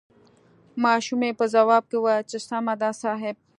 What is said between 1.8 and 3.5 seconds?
کې وويل چې سمه ده صاحب.